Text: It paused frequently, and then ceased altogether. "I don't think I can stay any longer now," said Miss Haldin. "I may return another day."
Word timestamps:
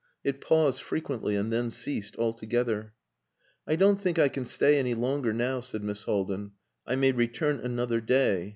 It 0.23 0.41
paused 0.41 0.81
frequently, 0.81 1.35
and 1.35 1.53
then 1.53 1.69
ceased 1.69 2.15
altogether. 2.15 2.93
"I 3.67 3.75
don't 3.75 4.01
think 4.01 4.17
I 4.17 4.29
can 4.29 4.45
stay 4.45 4.79
any 4.79 4.95
longer 4.95 5.31
now," 5.31 5.59
said 5.59 5.83
Miss 5.83 6.05
Haldin. 6.05 6.53
"I 6.87 6.95
may 6.95 7.11
return 7.11 7.59
another 7.59 8.01
day." 8.01 8.49